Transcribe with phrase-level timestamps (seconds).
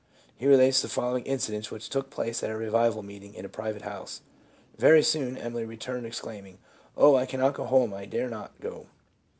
[0.35, 3.83] He relates the following incident, which took place at a revival meeting in a private
[3.83, 4.21] house:
[4.79, 6.57] "Very soon Emily returned exclaim ing,'
[6.97, 8.87] O, I cannot go home, I dare not go.